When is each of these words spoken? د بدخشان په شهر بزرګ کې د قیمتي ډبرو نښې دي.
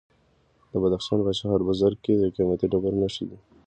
د 0.71 0.73
بدخشان 0.83 1.19
په 1.25 1.31
شهر 1.39 1.59
بزرګ 1.69 1.97
کې 2.05 2.13
د 2.17 2.23
قیمتي 2.35 2.65
ډبرو 2.71 2.99
نښې 3.01 3.25
دي. 3.29 3.37